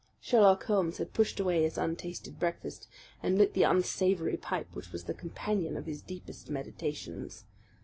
[0.19, 2.87] Sherlock Holmes had pushed away his untasted breakfast
[3.21, 7.45] and lit the unsavoury pipe which was the companion of his deepest meditations.